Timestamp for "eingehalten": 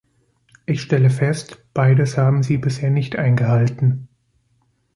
3.17-4.07